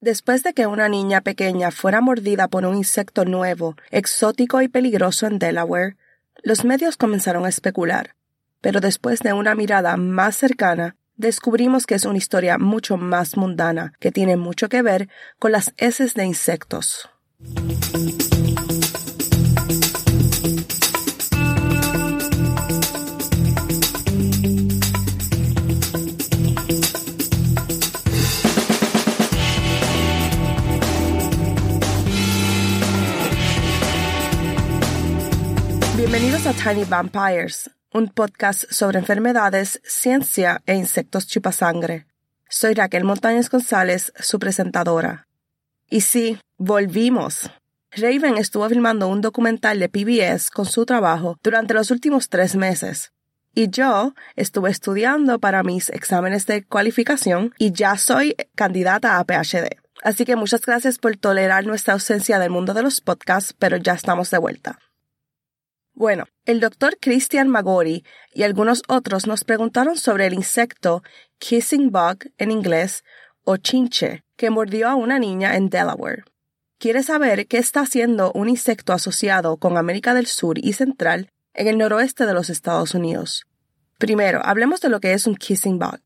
[0.00, 5.26] Después de que una niña pequeña fuera mordida por un insecto nuevo, exótico y peligroso
[5.26, 5.96] en Delaware,
[6.44, 8.14] los medios comenzaron a especular.
[8.60, 13.92] Pero después de una mirada más cercana, descubrimos que es una historia mucho más mundana,
[13.98, 15.08] que tiene mucho que ver
[15.40, 17.10] con las heces de insectos.
[36.68, 42.04] Tiny Vampires, un podcast sobre enfermedades, ciencia e insectos chupasangre.
[42.46, 45.28] Soy Raquel Montañez González, su presentadora.
[45.88, 47.50] Y sí, volvimos.
[47.92, 53.12] Raven estuvo filmando un documental de PBS con su trabajo durante los últimos tres meses.
[53.54, 59.78] Y yo estuve estudiando para mis exámenes de cualificación y ya soy candidata a PhD.
[60.02, 63.94] Así que muchas gracias por tolerar nuestra ausencia del mundo de los podcasts, pero ya
[63.94, 64.78] estamos de vuelta.
[65.98, 71.02] Bueno, el doctor Christian Magori y algunos otros nos preguntaron sobre el insecto
[71.40, 73.02] kissing bug en inglés
[73.42, 76.22] o chinche que mordió a una niña en Delaware.
[76.78, 81.66] Quiere saber qué está haciendo un insecto asociado con América del Sur y Central en
[81.66, 83.44] el noroeste de los Estados Unidos.
[83.98, 85.98] Primero, hablemos de lo que es un kissing bug.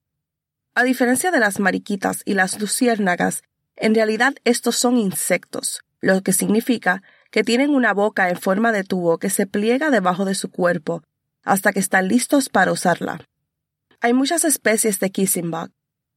[0.75, 3.43] A diferencia de las mariquitas y las luciérnagas,
[3.77, 8.85] en realidad estos son insectos, lo que significa que tienen una boca en forma de
[8.85, 11.03] tubo que se pliega debajo de su cuerpo
[11.43, 13.27] hasta que están listos para usarla.
[14.01, 15.71] Hay muchas especies de kissing bug,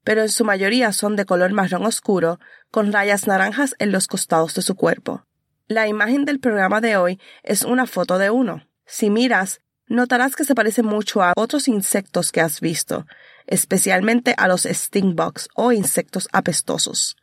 [0.04, 2.38] pero en su mayoría son de color marrón oscuro
[2.70, 5.24] con rayas naranjas en los costados de su cuerpo.
[5.68, 8.68] La imagen del programa de hoy es una foto de uno.
[8.86, 13.08] Si miras, notarás que se parece mucho a otros insectos que has visto,
[13.48, 17.16] especialmente a los stingbugs o insectos apestosos.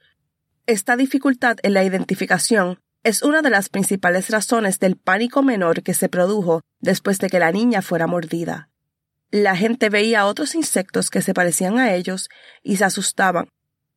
[0.66, 5.94] Esta dificultad en la identificación es una de las principales razones del pánico menor que
[5.94, 8.68] se produjo después de que la niña fuera mordida.
[9.30, 12.28] La gente veía otros insectos que se parecían a ellos
[12.62, 13.48] y se asustaban.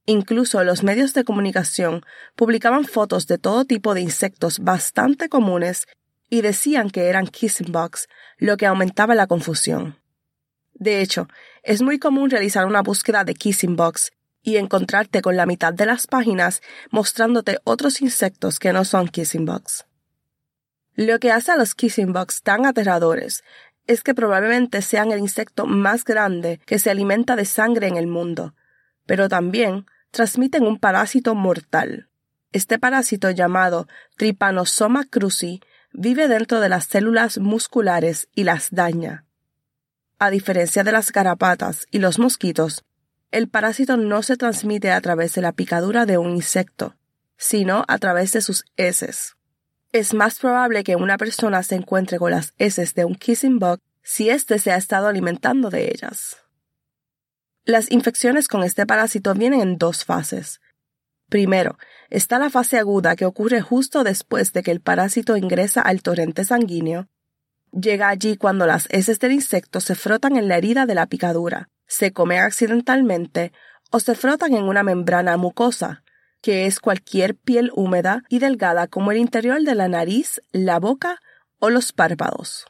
[0.05, 2.03] Incluso los medios de comunicación
[2.35, 5.87] publicaban fotos de todo tipo de insectos bastante comunes
[6.29, 9.99] y decían que eran kissing bugs, lo que aumentaba la confusión.
[10.73, 11.27] De hecho,
[11.63, 14.11] es muy común realizar una búsqueda de kissing bugs
[14.45, 16.61] y encontrarte con la mitad de las páginas
[16.91, 19.85] mostrándote otros insectos que no son kissing bugs.
[20.93, 23.43] Lo que hace a los kissing bugs tan aterradores
[23.87, 28.07] es que probablemente sean el insecto más grande que se alimenta de sangre en el
[28.07, 28.53] mundo,
[29.05, 32.07] pero también transmiten un parásito mortal.
[32.51, 35.59] Este parásito llamado Trypanosoma cruzi
[35.91, 39.25] vive dentro de las células musculares y las daña.
[40.19, 42.85] A diferencia de las garrapatas y los mosquitos,
[43.31, 46.95] el parásito no se transmite a través de la picadura de un insecto,
[47.37, 49.35] sino a través de sus heces.
[49.91, 53.79] Es más probable que una persona se encuentre con las heces de un kissing bug
[54.01, 56.37] si éste se ha estado alimentando de ellas.
[57.63, 60.61] Las infecciones con este parásito vienen en dos fases.
[61.29, 61.77] Primero,
[62.09, 66.45] está la fase aguda que ocurre justo después de que el parásito ingresa al torrente
[66.45, 67.07] sanguíneo.
[67.71, 71.69] Llega allí cuando las heces del insecto se frotan en la herida de la picadura,
[71.87, 73.51] se come accidentalmente
[73.91, 76.03] o se frotan en una membrana mucosa,
[76.41, 81.21] que es cualquier piel húmeda y delgada como el interior de la nariz, la boca
[81.59, 82.65] o los párpados.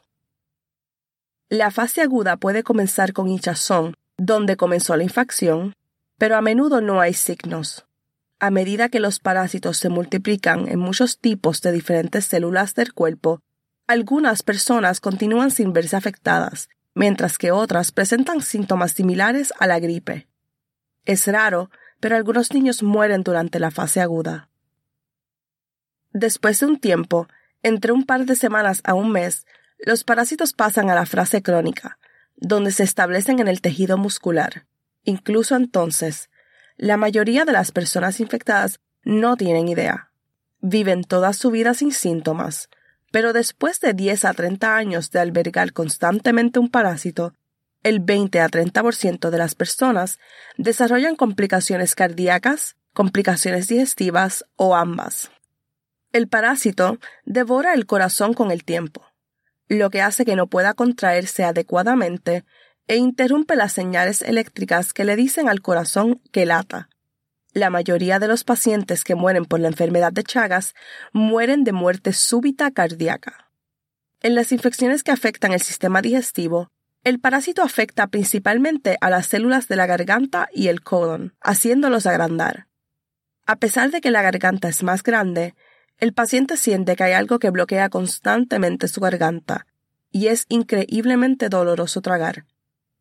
[1.50, 5.76] La fase aguda puede comenzar con hinchazón, donde comenzó la infección,
[6.18, 7.86] pero a menudo no hay signos.
[8.40, 13.42] A medida que los parásitos se multiplican en muchos tipos de diferentes células del cuerpo,
[13.88, 20.28] algunas personas continúan sin verse afectadas mientras que otras presentan síntomas similares a la gripe.
[21.06, 21.70] Es raro,
[22.00, 24.50] pero algunos niños mueren durante la fase aguda.
[26.12, 27.28] Después de un tiempo,
[27.62, 29.46] entre un par de semanas a un mes,
[29.78, 32.00] los parásitos pasan a la fase crónica,
[32.38, 34.66] donde se establecen en el tejido muscular.
[35.04, 36.30] Incluso entonces,
[36.78, 40.12] la mayoría de las personas infectadas no tienen idea.
[40.62, 42.70] Viven toda su vida sin síntomas,
[43.16, 47.34] pero después de 10 a 30 años de albergar constantemente un parásito,
[47.82, 50.20] el 20 a 30% de las personas
[50.58, 55.32] desarrollan complicaciones cardíacas, complicaciones digestivas o ambas.
[56.12, 59.02] El parásito devora el corazón con el tiempo,
[59.70, 62.44] lo que hace que no pueda contraerse adecuadamente
[62.90, 66.90] e interrumpe las señales eléctricas que le dicen al corazón que lata.
[67.56, 70.76] La mayoría de los pacientes que mueren por la enfermedad de Chagas
[71.14, 73.50] mueren de muerte súbita cardíaca.
[74.22, 76.70] En las infecciones que afectan el sistema digestivo,
[77.06, 82.68] el parásito afecta principalmente a las células de la garganta y el colon, haciéndolos agrandar.
[83.46, 85.56] A pesar de que la garganta es más grande,
[85.98, 89.66] el paciente siente que hay algo que bloquea constantemente su garganta,
[90.12, 92.44] y es increíblemente doloroso tragar.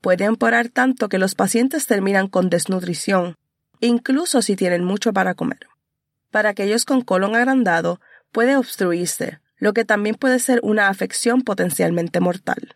[0.01, 3.35] Puede empeorar tanto que los pacientes terminan con desnutrición,
[3.87, 5.67] incluso si tienen mucho para comer.
[6.31, 8.01] Para aquellos con colon agrandado,
[8.33, 12.75] puede obstruirse, lo que también puede ser una afección potencialmente mortal.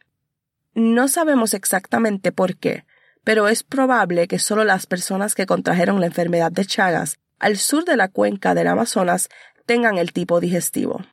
[0.75, 2.85] No sabemos exactamente por qué,
[3.25, 7.85] pero es probable que solo las personas que contrajeron la enfermedad de Chagas al sur
[7.85, 9.29] de la cuenca del Amazonas
[9.67, 11.05] tengan el tipo digestivo.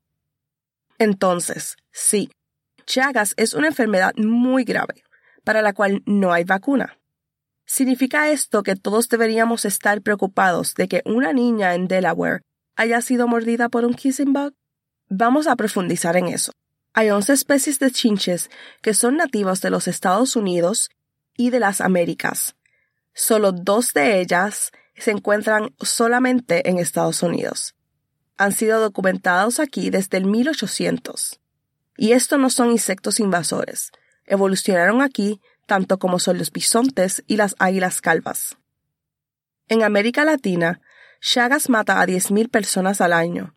[0.97, 2.29] Entonces, sí,
[2.85, 5.03] Chagas es una enfermedad muy grave,
[5.43, 6.97] para la cual no hay vacuna.
[7.65, 12.41] ¿Significa esto que todos deberíamos estar preocupados de que una niña en Delaware
[12.75, 14.53] haya sido mordida por un kissing bug?
[15.09, 16.51] Vamos a profundizar en eso.
[16.93, 18.49] Hay 11 especies de chinches
[18.81, 20.89] que son nativas de los Estados Unidos
[21.35, 22.55] y de las Américas.
[23.13, 27.75] Solo dos de ellas se encuentran solamente en Estados Unidos.
[28.37, 31.39] Han sido documentados aquí desde el 1800.
[31.97, 33.91] Y estos no son insectos invasores.
[34.25, 38.57] Evolucionaron aquí tanto como son los bisontes y las águilas calvas.
[39.67, 40.81] En América Latina,
[41.21, 43.55] Chagas mata a 10.000 personas al año,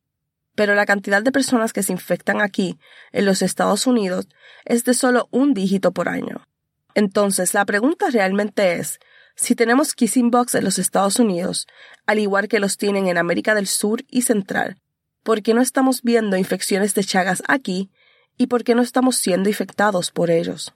[0.54, 2.78] pero la cantidad de personas que se infectan aquí,
[3.12, 4.26] en los Estados Unidos,
[4.64, 6.46] es de solo un dígito por año.
[6.94, 8.98] Entonces, la pregunta realmente es,
[9.36, 11.66] si tenemos kissing bugs en los Estados Unidos,
[12.06, 14.80] al igual que los tienen en América del Sur y Central,
[15.22, 17.90] ¿por qué no estamos viendo infecciones de chagas aquí
[18.36, 20.74] y por qué no estamos siendo infectados por ellos?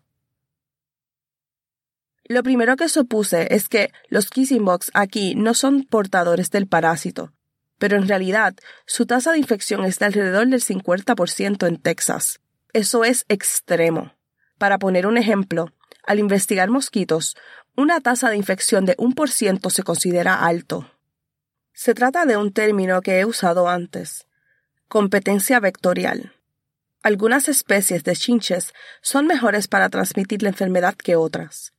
[2.32, 7.34] Lo primero que supuse es que los kissing bugs aquí no son portadores del parásito,
[7.76, 8.54] pero en realidad
[8.86, 12.40] su tasa de infección está alrededor del 50% en Texas.
[12.72, 14.14] Eso es extremo.
[14.56, 15.74] Para poner un ejemplo,
[16.06, 17.36] al investigar mosquitos,
[17.76, 20.90] una tasa de infección de 1% se considera alto.
[21.74, 24.26] Se trata de un término que he usado antes,
[24.88, 26.32] competencia vectorial.
[27.02, 31.74] Algunas especies de chinches son mejores para transmitir la enfermedad que otras.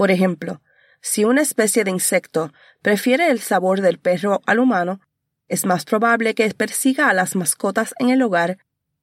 [0.00, 0.62] Por ejemplo,
[1.02, 4.98] si una especie de insecto prefiere el sabor del perro al humano,
[5.46, 8.56] es más probable que persiga a las mascotas en el hogar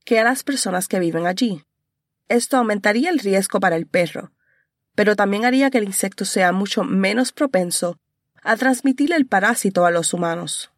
[0.05, 1.63] que a las personas que viven allí.
[2.29, 4.31] Esto aumentaría el riesgo para el perro,
[4.95, 7.99] pero también haría que el insecto sea mucho menos propenso
[8.41, 10.71] a transmitir el parásito a los humanos.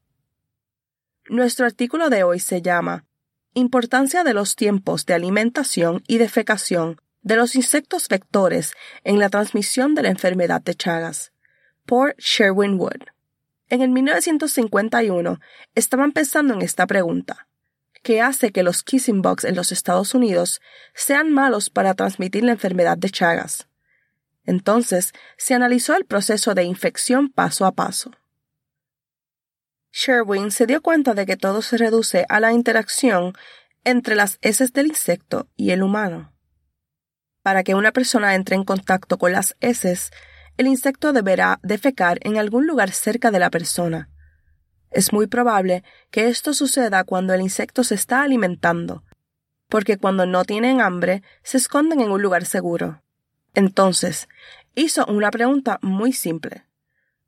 [1.30, 3.06] Nuestro artículo de hoy se llama
[3.54, 8.74] Importancia de los tiempos de alimentación y defecación de los insectos vectores
[9.04, 11.32] en la transmisión de la enfermedad de Chagas,
[11.86, 13.04] por Sherwin Wood.
[13.70, 15.40] En el 1951
[15.76, 17.48] estaban pensando en esta pregunta.
[18.02, 20.62] ¿Qué hace que los kissing bugs en los Estados Unidos
[20.94, 23.68] sean malos para transmitir la enfermedad de Chagas?
[24.46, 28.12] Entonces se analizó el proceso de infección paso a paso.
[29.92, 33.34] Sherwin se dio cuenta de que todo se reduce a la interacción
[33.84, 36.34] entre las heces del insecto y el humano.
[37.42, 40.12] Para que una persona entre en contacto con las heces,
[40.58, 44.10] el insecto deberá defecar en algún lugar cerca de la persona.
[44.92, 49.04] Es muy probable que esto suceda cuando el insecto se está alimentando,
[49.70, 53.04] porque cuando no tienen hambre se esconden en un lugar seguro.
[53.54, 54.28] Entonces,
[54.76, 56.66] hizo una pregunta muy simple.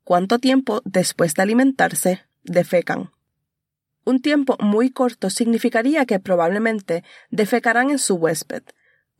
[0.04, 3.12] ¿Cuánto tiempo después de alimentarse defecan?
[4.04, 8.64] Un tiempo muy corto significaría que probablemente defecarán en su huésped,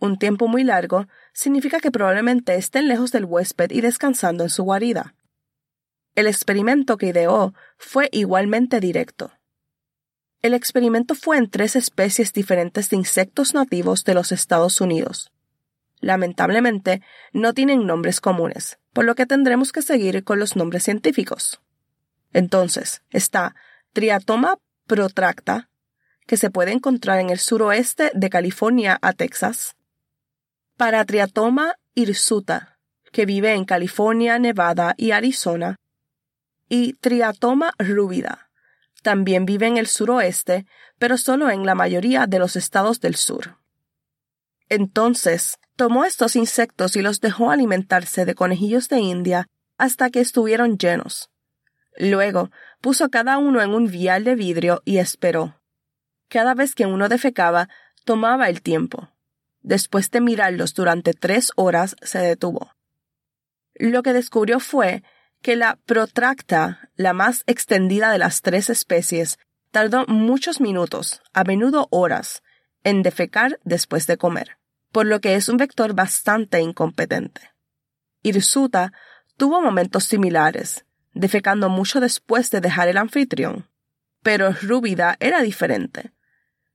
[0.03, 4.65] un tiempo muy largo significa que probablemente estén lejos del huésped y descansando en su
[4.65, 5.15] guarida.
[6.17, 9.31] El experimento que ideó fue igualmente directo.
[10.43, 15.31] El experimento fue en tres especies diferentes de insectos nativos de los Estados Unidos.
[16.01, 17.01] Lamentablemente,
[17.33, 21.61] no tienen nombres comunes, por lo que tendremos que seguir con los nombres científicos.
[22.33, 23.55] Entonces, está
[23.93, 25.71] Triatoma protracta,
[26.27, 29.77] que se puede encontrar en el suroeste de California a Texas,
[30.83, 32.81] Paratriatoma hirsuta,
[33.13, 35.77] que vive en California, Nevada y Arizona,
[36.69, 38.51] y Triatoma rúbida,
[39.01, 40.67] también vive en el suroeste,
[40.99, 43.59] pero solo en la mayoría de los estados del sur.
[44.69, 49.47] Entonces, tomó estos insectos y los dejó alimentarse de conejillos de India
[49.79, 51.31] hasta que estuvieron llenos.
[51.97, 55.61] Luego puso cada uno en un vial de vidrio y esperó.
[56.29, 57.69] Cada vez que uno defecaba,
[58.05, 59.12] tomaba el tiempo.
[59.63, 62.73] Después de mirarlos durante tres horas, se detuvo.
[63.75, 65.03] Lo que descubrió fue
[65.41, 69.39] que la protracta, la más extendida de las tres especies,
[69.71, 72.43] tardó muchos minutos, a menudo horas,
[72.85, 74.59] en defecar después de comer,
[74.93, 77.53] por lo que es un vector bastante incompetente.
[78.23, 78.93] Hirsuta
[79.37, 83.69] tuvo momentos similares, defecando mucho después de dejar el anfitrión,
[84.23, 86.13] pero Rúbida era diferente.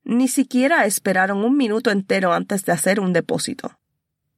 [0.10, 3.78] Ni siquiera esperaron un minuto entero antes de hacer un depósito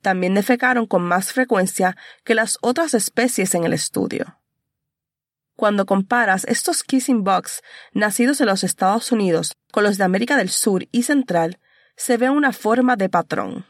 [0.01, 4.39] también defecaron con más frecuencia que las otras especies en el estudio.
[5.55, 7.61] Cuando comparas estos kissing bugs
[7.93, 11.59] nacidos en los Estados Unidos con los de América del Sur y Central,
[11.97, 13.65] se ve una forma de patrón.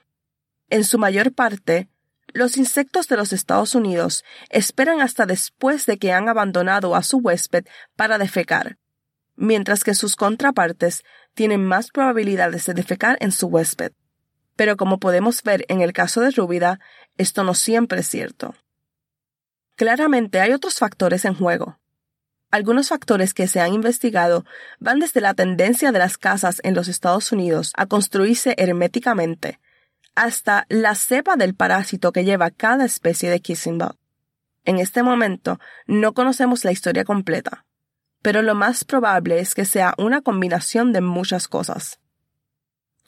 [0.69, 1.89] En su mayor parte,
[2.27, 7.17] los insectos de los Estados Unidos esperan hasta después de que han abandonado a su
[7.17, 7.65] huésped
[7.95, 8.77] para defecar,
[9.39, 11.03] mientras que sus contrapartes
[11.33, 13.91] tienen más probabilidades de defecar en su huésped
[14.59, 16.81] pero como podemos ver en el caso de Rúbida,
[17.17, 18.55] esto no siempre es cierto.
[19.77, 21.79] Claramente hay otros factores en juego.
[22.51, 24.43] Algunos factores que se han investigado
[24.77, 29.61] van desde la tendencia de las casas en los Estados Unidos a construirse herméticamente,
[30.13, 33.95] hasta la cepa del parásito que lleva cada especie de kissing bug.
[34.65, 37.63] En este momento no conocemos la historia completa,
[38.21, 41.99] pero lo más probable es que sea una combinación de muchas cosas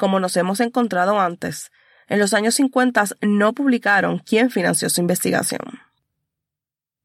[0.02, 1.72] como nos hemos encontrado antes,
[2.08, 5.62] en los años 50 no publicaron quién financió su investigación.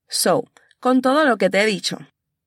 [0.08, 0.44] So,
[0.80, 1.98] con todo lo que te he dicho,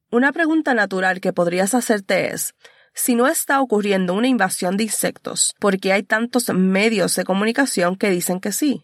[0.09, 2.55] una pregunta natural que podrías hacerte es,
[2.95, 7.95] si no está ocurriendo una invasión de insectos, ¿por qué hay tantos medios de comunicación
[7.95, 8.83] que dicen que sí?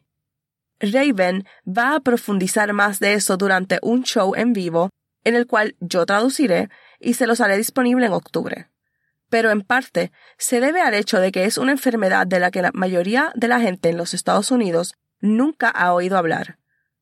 [0.79, 4.91] Raven va a profundizar más de eso durante un show en vivo,
[5.25, 8.69] en el cual yo traduciré y se los haré disponible en octubre
[9.29, 12.61] pero en parte se debe al hecho de que es una enfermedad de la que
[12.61, 16.57] la mayoría de la gente en los Estados Unidos nunca ha oído hablar.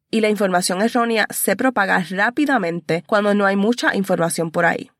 [0.09, 4.91] Y la información errónea se propaga rápidamente cuando no hay mucha información por ahí.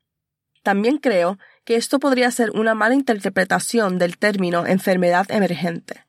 [0.62, 6.06] También creo que esto podría ser una mala interpretación del término enfermedad emergente.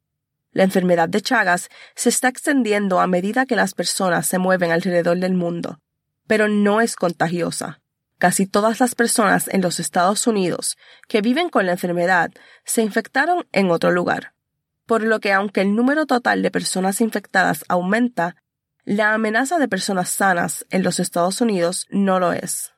[0.51, 5.17] La enfermedad de Chagas se está extendiendo a medida que las personas se mueven alrededor
[5.19, 5.79] del mundo,
[6.27, 7.81] pero no es contagiosa.
[8.17, 10.77] Casi todas las personas en los Estados Unidos
[11.07, 12.31] que viven con la enfermedad
[12.63, 14.33] se infectaron en otro lugar,
[14.85, 18.37] por lo que aunque el número total de personas infectadas aumenta,
[18.85, 22.71] la amenaza de personas sanas en los Estados Unidos no lo es.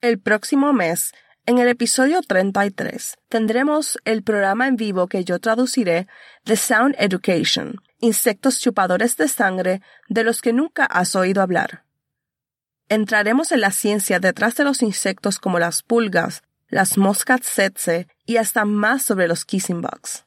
[0.00, 1.12] El próximo mes,
[1.46, 6.06] en el episodio 33, tendremos el programa en vivo que yo traduciré
[6.44, 11.84] The Sound Education, insectos chupadores de sangre de los que nunca has oído hablar.
[12.88, 18.36] Entraremos en la ciencia detrás de los insectos como las pulgas, las moscas tsetse y
[18.36, 20.24] hasta más sobre los kissing bugs.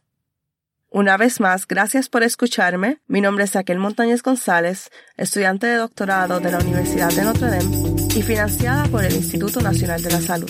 [0.89, 2.99] Una vez más, gracias por escucharme.
[3.07, 8.07] Mi nombre es Aquel Montañez González, estudiante de doctorado de la Universidad de Notre Dame
[8.15, 10.49] y financiada por el Instituto Nacional de la Salud.